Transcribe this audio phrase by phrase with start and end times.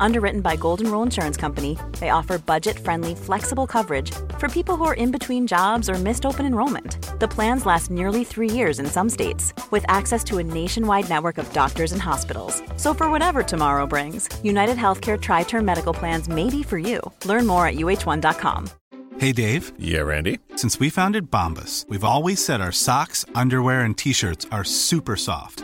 [0.00, 4.84] Underwritten by Golden Rule Insurance Company, they offer budget friendly, flexible coverage for people who
[4.84, 7.18] are in between jobs or missed open enrollment.
[7.18, 11.38] The plans last nearly three years in some states, with access to a nationwide network
[11.38, 12.62] of doctors and hospitals.
[12.76, 17.00] So, for whatever tomorrow brings, United Healthcare Tri Term Medical Plans may be for you.
[17.24, 18.70] Learn more at uh1.com.
[19.18, 19.72] Hey, Dave.
[19.78, 20.40] Yeah, Randy.
[20.56, 25.16] Since we founded Bombus, we've always said our socks, underwear, and t shirts are super
[25.16, 25.63] soft.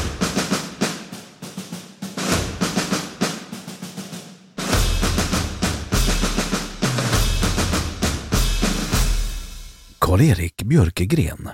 [10.01, 11.49] Karl-Erik Björkegren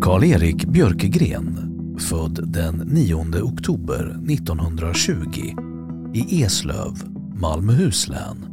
[0.00, 1.58] Karl-Erik Björkegren,
[1.98, 5.54] född den 9 oktober 1920
[6.14, 6.92] i Eslöv,
[7.34, 8.46] Malmöhus län.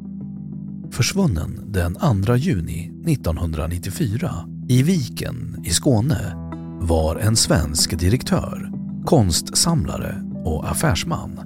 [0.92, 4.32] Försvunnen den 2 juni 1994
[4.70, 6.36] i Viken i Skåne
[6.82, 8.65] var en svensk direktör,
[9.06, 11.40] konstsamlare och affärsman.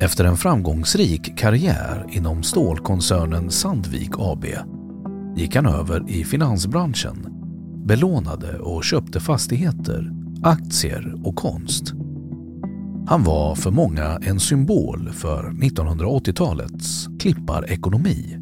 [0.00, 4.44] Efter en framgångsrik karriär inom stålkoncernen Sandvik AB
[5.36, 7.26] gick han över i finansbranschen,
[7.86, 10.10] belånade och köpte fastigheter,
[10.42, 11.92] aktier och konst.
[13.06, 18.41] Han var för många en symbol för 1980-talets klipparekonomi.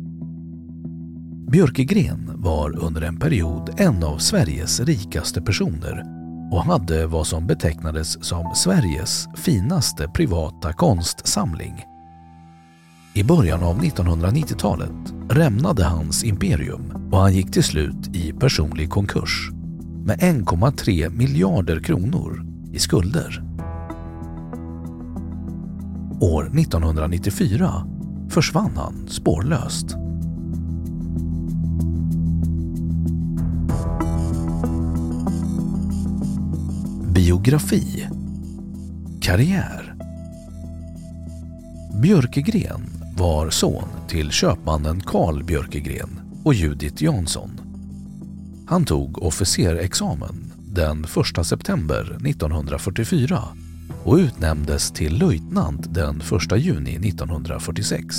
[1.50, 6.04] Björkegren var under en period en av Sveriges rikaste personer
[6.52, 11.84] och hade vad som betecknades som Sveriges finaste privata konstsamling.
[13.14, 19.50] I början av 1990-talet rämnade hans imperium och han gick till slut i personlig konkurs
[20.04, 23.42] med 1,3 miljarder kronor i skulder.
[26.20, 27.86] År 1994
[28.30, 29.99] försvann han spårlöst.
[37.20, 38.08] Biografi
[39.20, 39.94] Karriär
[42.02, 42.80] Björkegren
[43.16, 47.50] var son till köpmannen Carl Björkegren och Judith Jansson.
[48.66, 51.04] Han tog officerexamen den
[51.38, 53.42] 1 september 1944
[54.04, 58.16] och utnämndes till löjtnant den 1 juni 1946.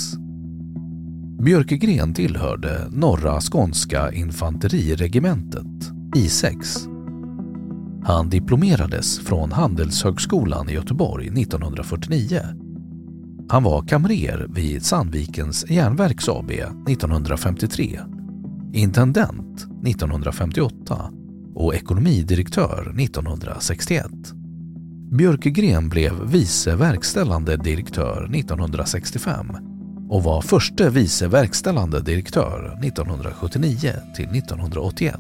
[1.44, 6.91] Björkegren tillhörde Norra Skånska infanteriregementet, I6.
[8.04, 12.42] Han diplomerades från Handelshögskolan i Göteborg 1949.
[13.50, 18.00] Han var kamrer vid Sandvikens Järnverks AB 1953,
[18.74, 21.12] intendent 1958
[21.56, 24.06] och ekonomidirektör 1961.
[25.12, 29.48] Björkegren blev vice verkställande direktör 1965
[30.10, 35.16] och var förste vice verkställande direktör 1979 till 1981.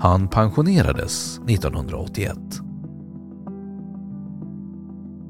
[0.00, 2.38] Han pensionerades 1981.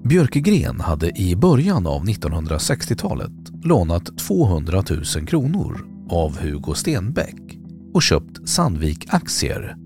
[0.05, 3.33] Björkegren hade i början av 1960-talet
[3.65, 4.83] lånat 200
[5.17, 7.59] 000 kronor av Hugo Stenbeck
[7.95, 9.77] och köpt Sandvik-aktier.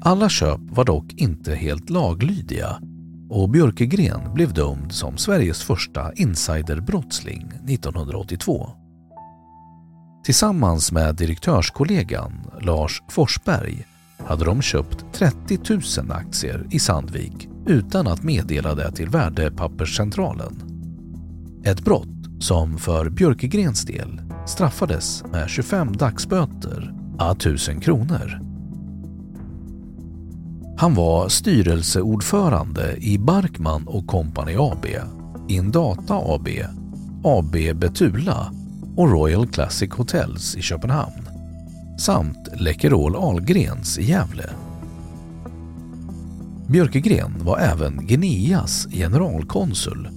[0.00, 2.78] Alla köp var dock inte helt laglydiga
[3.28, 8.85] och Björkegren blev dömd som Sveriges första insiderbrottsling 1982.
[10.26, 13.86] Tillsammans med direktörskollegan Lars Forsberg
[14.18, 15.58] hade de köpt 30
[16.00, 20.62] 000 aktier i Sandvik utan att meddela det till Värdepapperscentralen.
[21.64, 28.40] Ett brott som för Björkegrens del straffades med 25 dagsböter à 1000 kronor.
[30.78, 34.86] Han var styrelseordförande i Barkman och Company AB,
[35.48, 36.48] Indata AB,
[37.24, 38.52] AB Betula
[38.96, 41.28] och Royal Classic Hotels i Köpenhamn
[41.98, 44.50] samt Läkerol Ahlgrens i Gävle.
[46.68, 50.08] Björkegren var även Geneas generalkonsul.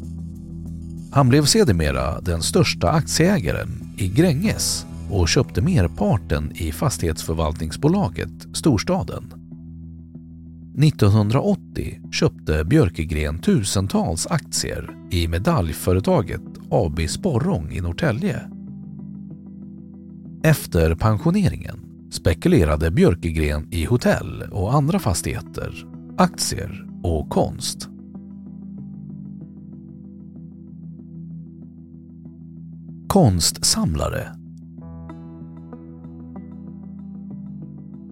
[1.11, 9.33] Han blev sedermera den största aktieägaren i Gränges och köpte merparten i fastighetsförvaltningsbolaget Storstaden.
[10.83, 18.58] 1980 köpte Björkegren tusentals aktier i medaljföretaget AB Sporrong i Norrtälje.
[20.44, 21.80] Efter pensioneringen
[22.12, 25.86] spekulerade Björkegren i hotell och andra fastigheter,
[26.18, 27.89] aktier och konst.
[33.07, 34.36] Konstsamlare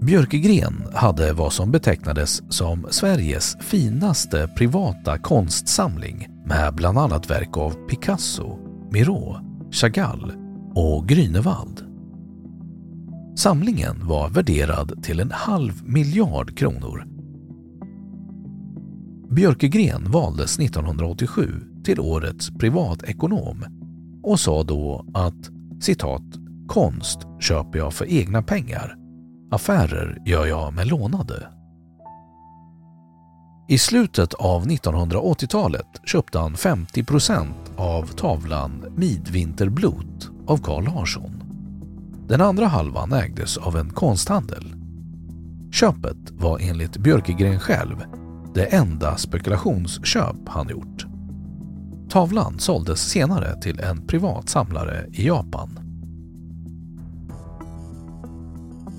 [0.01, 7.71] Björkegren hade vad som betecknades som Sveriges finaste privata konstsamling med bland annat verk av
[7.71, 8.59] Picasso,
[8.91, 9.39] Miró,
[9.71, 10.33] Chagall
[10.75, 11.86] och Grünewald.
[13.37, 17.03] Samlingen var värderad till en halv miljard kronor.
[19.29, 21.51] Björkegren valdes 1987
[21.83, 23.65] till årets privatekonom
[24.23, 25.49] och sa då att
[25.83, 26.23] citat
[26.67, 28.97] “konst köper jag för egna pengar
[29.51, 31.47] Affärer gör jag med lånade.
[33.69, 41.36] I slutet av 1980-talet köpte han 50 procent av tavlan Midvinterblot av Carl Larsson.
[42.27, 44.73] Den andra halvan ägdes av en konsthandel.
[45.71, 48.03] Köpet var enligt Björkegren själv
[48.53, 51.05] det enda spekulationsköp han gjort.
[52.09, 55.79] Tavlan såldes senare till en privat samlare i Japan.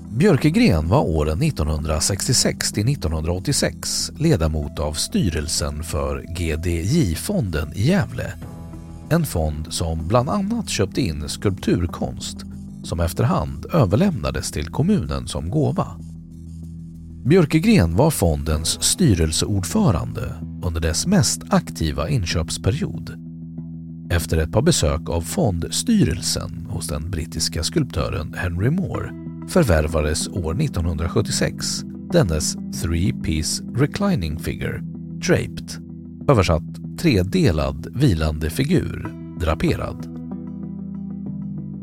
[0.09, 8.33] Björkegren var åren 1966 till 1986 ledamot av styrelsen för GDJ-fonden i Gävle.
[9.09, 12.48] En fond som bland annat köpte in skulpturkonst
[12.83, 15.87] som efterhand överlämnades till kommunen som gåva.
[17.25, 23.13] Björkegren var fondens styrelseordförande under dess mest aktiva inköpsperiod.
[24.11, 29.11] Efter ett par besök av fondstyrelsen hos den brittiska skulptören Henry Moore
[29.49, 31.83] förvärvades år 1976
[32.13, 34.81] dennes three-piece reclining figure,
[35.27, 35.71] draped,
[36.29, 40.18] översatt tredelad vilande figur, draperad.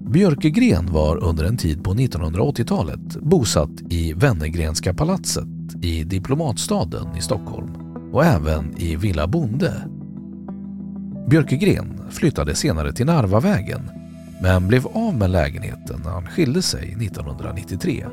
[0.06, 5.48] Björkegren var under en tid på 1980-talet bosatt i Wennergrenska palatset
[5.82, 7.70] i Diplomatstaden i Stockholm
[8.12, 9.88] och även i Villa Bonde.
[11.30, 13.90] Björkegren flyttade senare till Narvavägen
[14.42, 18.06] men blev av med lägenheten när han skilde sig 1993.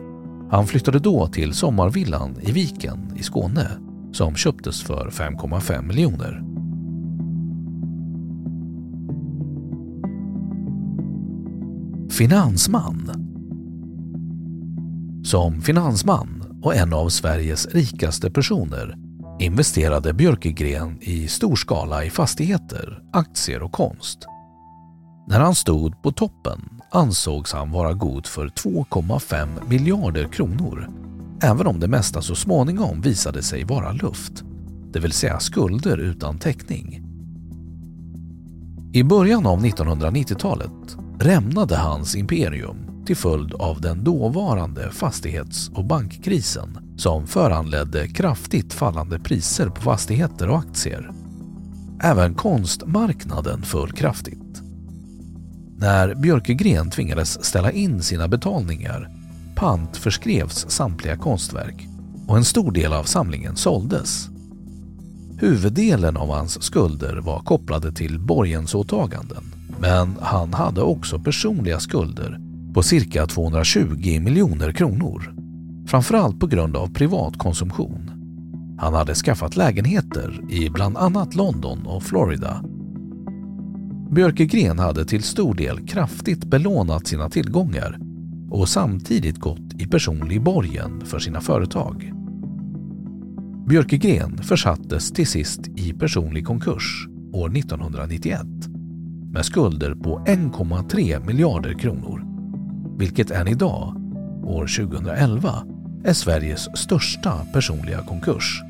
[0.52, 3.68] Han flyttade då till sommarvillan i Viken i Skåne
[4.12, 6.53] som köptes för 5,5 miljoner.
[12.18, 13.12] Finansman
[15.24, 18.96] Som finansman och en av Sveriges rikaste personer
[19.40, 24.20] investerade Björkegren i stor skala i fastigheter, aktier och konst.
[25.28, 26.62] När han stod på toppen
[26.92, 30.90] ansågs han vara god för 2,5 miljarder kronor
[31.44, 34.44] även om det mesta så småningom visade sig vara luft,
[34.92, 37.04] det vill säga skulder utan täckning.
[38.94, 46.96] I början av 1990-talet rämnade hans imperium till följd av den dåvarande fastighets och bankkrisen
[46.98, 51.12] som föranledde kraftigt fallande priser på fastigheter och aktier.
[52.02, 54.44] Även konstmarknaden föll kraftigt
[55.84, 59.10] när Björkegren tvingades ställa in sina betalningar
[59.56, 61.88] pant förskrevs samtliga konstverk
[62.28, 64.30] och en stor del av samlingen såldes.
[65.38, 69.53] Huvuddelen av hans skulder var kopplade till borgensåtaganden
[69.84, 72.40] men han hade också personliga skulder
[72.74, 75.36] på cirka 220 miljoner kronor.
[75.88, 78.12] Framförallt på grund av privat konsumtion.
[78.80, 82.64] Han hade skaffat lägenheter i bland annat London och Florida
[84.12, 88.00] Björkegren hade till stor del kraftigt belånat sina tillgångar
[88.50, 92.14] och samtidigt gått i personlig borgen för sina företag.
[93.68, 98.73] Björkegren försattes till sist i personlig konkurs år 1991
[99.34, 102.24] med skulder på 1,3 miljarder kronor,
[102.98, 103.96] vilket än idag,
[104.44, 105.64] år 2011,
[106.06, 108.62] är Sveriges största personliga konkurs.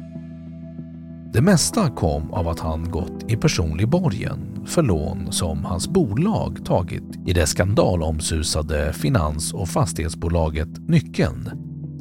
[1.34, 6.66] Det mesta kom av att han gått i personlig borgen för lån som hans bolag
[6.66, 11.50] tagit i det skandalomsusade finans och fastighetsbolaget Nyckeln,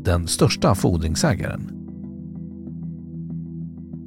[0.04, 1.81] den största fordringsägaren.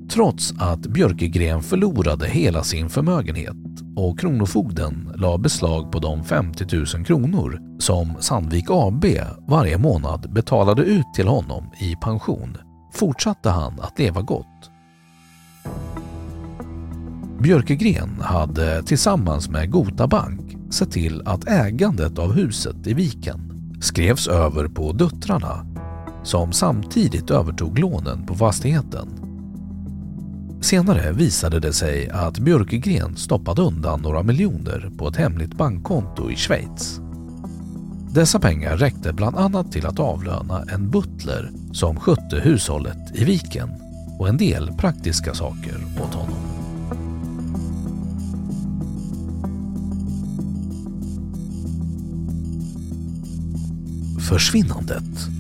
[0.10, 3.56] Trots att Björkegren förlorade hela sin förmögenhet
[3.96, 9.06] och Kronofogden la beslag på de 50 000 kronor som Sandvik AB
[9.48, 12.58] varje månad betalade ut till honom i pension
[12.94, 14.72] fortsatte han att leva gott.
[17.40, 24.28] Björkegren hade tillsammans med Gota Bank sett till att ägandet av huset i Viken skrevs
[24.28, 25.66] över på döttrarna
[26.24, 29.25] som samtidigt övertog lånen på fastigheten.
[30.66, 36.36] Senare visade det sig att Björkegren stoppat undan några miljoner på ett hemligt bankkonto i
[36.36, 37.00] Schweiz.
[38.14, 43.70] Dessa pengar räckte bland annat till att avlöna en butler som skötte hushållet i viken
[44.20, 46.38] och en del praktiska saker åt honom.
[54.30, 55.35] Försvinnandet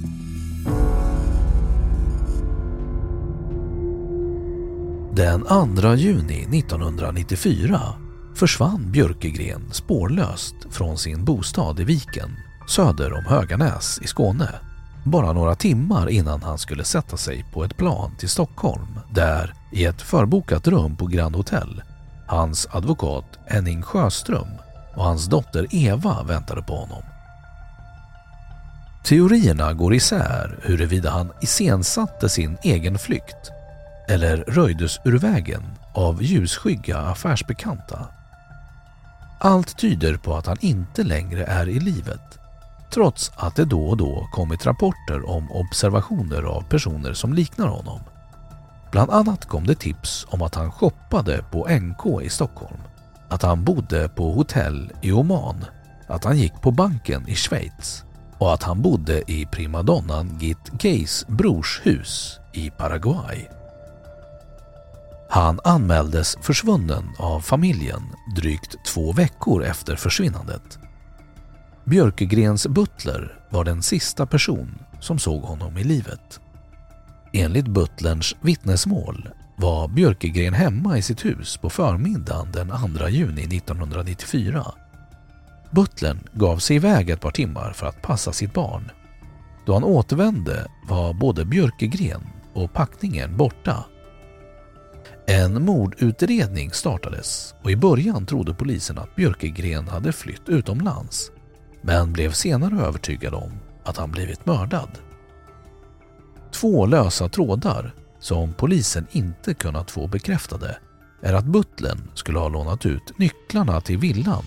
[5.15, 5.43] Den
[5.75, 7.81] 2 juni 1994
[8.35, 12.37] försvann Björkegren spårlöst från sin bostad i Viken
[12.69, 14.49] söder om Höganäs i Skåne.
[15.05, 19.85] Bara några timmar innan han skulle sätta sig på ett plan till Stockholm där, i
[19.85, 21.81] ett förbokat rum på Grand Hotel,
[22.27, 24.49] hans advokat Henning Sjöström
[24.95, 27.03] och hans dotter Eva väntade på honom.
[29.05, 33.51] Teorierna går isär huruvida han iscensatte sin egen flykt
[34.07, 38.07] eller röjdes ur vägen av ljusskygga affärsbekanta.
[39.39, 42.39] Allt tyder på att han inte längre är i livet
[42.95, 47.99] trots att det då och då kommit rapporter om observationer av personer som liknar honom.
[48.91, 52.81] Bland annat kom det tips om att han shoppade på NK i Stockholm,
[53.29, 55.65] att han bodde på hotell i Oman,
[56.07, 58.03] att han gick på banken i Schweiz
[58.37, 63.49] och att han bodde i primadonnan Git Gays brors hus i Paraguay.
[65.35, 68.01] Han anmäldes försvunnen av familjen
[68.35, 70.79] drygt två veckor efter försvinnandet.
[71.83, 76.39] Björkegrens butler var den sista person som såg honom i livet.
[77.33, 84.65] Enligt butlerns vittnesmål var Björkegren hemma i sitt hus på förmiddagen den 2 juni 1994.
[85.71, 88.91] Butlern gav sig iväg ett par timmar för att passa sitt barn.
[89.65, 92.21] Då han återvände var både Björkegren
[92.53, 93.85] och packningen borta
[95.27, 101.31] en mordutredning startades och i början trodde polisen att Björkegren hade flytt utomlands
[101.81, 103.51] men blev senare övertygad om
[103.83, 104.89] att han blivit mördad.
[106.51, 110.77] Två lösa trådar som polisen inte kunnat få bekräftade
[111.21, 114.45] är att butlern skulle ha lånat ut nycklarna till villan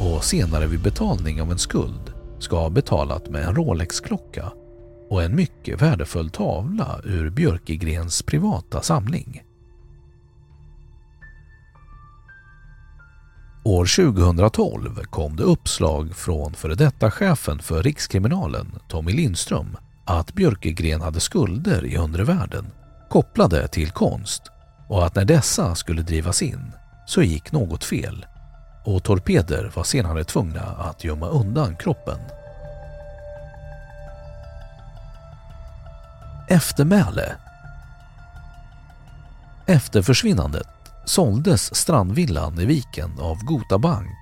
[0.00, 4.52] och senare vid betalning av en skuld ska ha betalat med en Rolex-klocka
[5.08, 9.42] och en mycket värdefull tavla ur Björkegrens privata samling.
[13.64, 21.00] År 2012 kom det uppslag från före detta chefen för Rikskriminalen, Tommy Lindström, att Björkegren
[21.00, 22.66] hade skulder i undre världen
[23.10, 24.42] kopplade till konst
[24.88, 26.72] och att när dessa skulle drivas in
[27.06, 28.26] så gick något fel
[28.84, 32.18] och torpeder var senare tvungna att gömma undan kroppen.
[36.48, 37.36] Eftermäle
[39.66, 44.18] Efter försvinnandet såldes strandvillan i viken av Gota Bank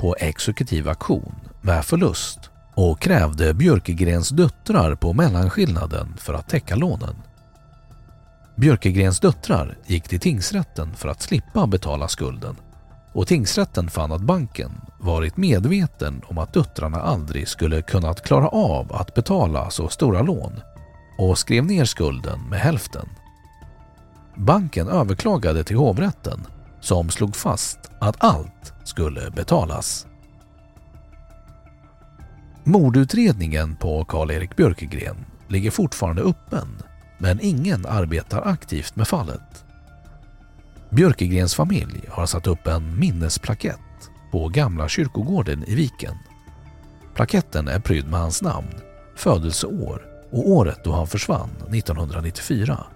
[0.00, 2.38] på exekutiv auktion med förlust
[2.74, 7.16] och krävde Björkegrens döttrar på mellanskillnaden för att täcka lånen.
[8.56, 12.56] Björkegrens döttrar gick till tingsrätten för att slippa betala skulden
[13.16, 18.92] och tingsrätten fann att banken varit medveten om att döttrarna aldrig skulle kunnat klara av
[18.92, 20.60] att betala så stora lån
[21.18, 23.08] och skrev ner skulden med hälften.
[24.36, 26.46] Banken överklagade till hovrätten
[26.80, 30.06] som slog fast att allt skulle betalas.
[32.64, 35.16] Mordutredningen på Karl-Erik Björkegren
[35.48, 36.68] ligger fortfarande öppen
[37.18, 39.64] men ingen arbetar aktivt med fallet.
[40.90, 46.14] Björkegrens familj har satt upp en minnesplakett på Gamla kyrkogården i Viken.
[47.14, 48.74] Plaketten är prydd med hans namn,
[49.16, 50.02] födelseår
[50.32, 52.86] och året då han försvann 1994.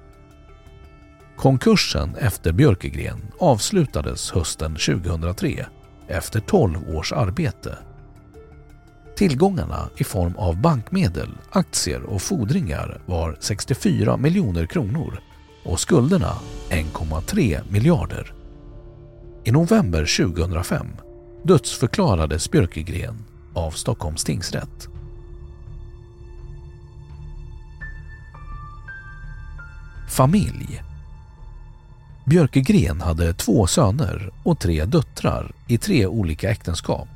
[1.41, 5.67] Konkursen efter Björkegren avslutades hösten 2003
[6.09, 7.79] efter 12 års arbete.
[9.17, 15.21] Tillgångarna i form av bankmedel, aktier och fordringar var 64 miljoner kronor
[15.65, 16.33] och skulderna
[16.71, 18.35] 1,3 miljarder.
[19.45, 20.87] I november 2005
[21.43, 24.89] dödsförklarades Björkegren av Stockholms tingsrätt.
[30.09, 30.83] Familj
[32.31, 37.09] Björkegren hade två söner och tre döttrar i tre olika äktenskap.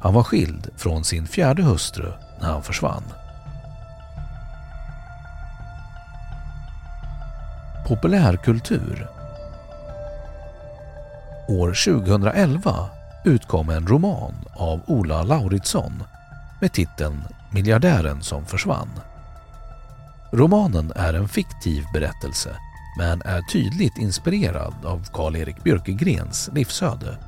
[0.00, 3.02] Han var skild från sin fjärde hustru när han försvann.
[7.88, 9.08] Populärkultur
[11.48, 12.90] År 2011
[13.24, 16.02] utkom en roman av Ola Lauritsson
[16.60, 18.90] med titeln Miljardären som försvann.
[20.32, 22.56] Romanen är en fiktiv berättelse
[22.98, 27.18] men är tydligt inspirerad av Karl-Erik Björkegrens livsöde.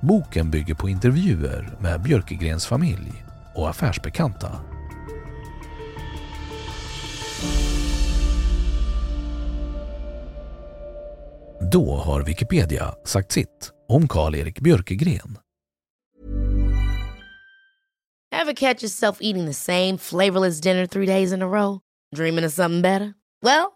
[0.00, 4.60] Boken bygger på intervjuer med Björkegrens familj och affärsbekanta.
[11.72, 15.38] Då har Wikipedia sagt sitt om Karl-Erik Björkegren.
[18.32, 21.80] Have catch yourself eating the same flavorless dinner three days in a row?
[22.16, 23.14] Dreaming of something better?
[23.42, 23.75] Well,